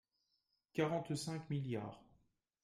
quarante-cinq 0.73 1.47
milliards 1.51 2.01